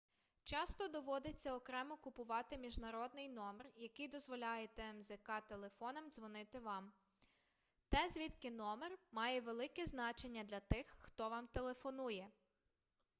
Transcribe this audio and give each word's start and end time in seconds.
часто 0.43 0.87
доводиться 0.87 1.55
окремо 1.55 1.97
купувати 1.97 2.57
міжнародний 2.57 3.29
номер 3.29 3.69
який 3.77 4.07
дозволяє 4.07 4.67
тмзк-телефонам 4.77 6.09
дзвонити 6.09 6.59
вам 6.59 6.91
те 7.89 8.09
звідки 8.09 8.51
номер 8.51 8.97
має 9.11 9.41
велике 9.41 9.85
значення 9.85 10.43
для 10.43 10.59
тих 10.59 10.97
хто 10.99 11.29
вам 11.29 11.47
телефонує 11.47 12.27